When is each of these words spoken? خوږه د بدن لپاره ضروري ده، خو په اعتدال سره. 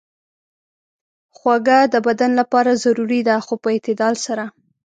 خوږه 1.37 1.79
د 1.93 1.95
بدن 2.07 2.31
لپاره 2.39 2.71
ضروري 2.83 3.21
ده، 3.27 3.35
خو 3.45 3.53
په 3.61 3.67
اعتدال 3.75 4.15
سره. 4.25 4.45